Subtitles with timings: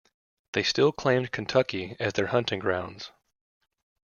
[0.53, 3.11] They still claimed Kentucky as their hunting grounds.